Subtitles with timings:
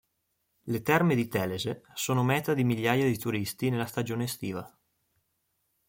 [0.63, 4.67] Le Terme di Telese sono meta di migliaia di turisti nella stagione estiva.